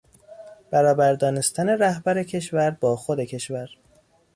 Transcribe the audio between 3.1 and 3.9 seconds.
کشور